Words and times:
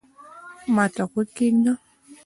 ما 0.75 0.85
ته 0.93 1.03
غوږ 1.09 1.27
کېږده 1.37 1.73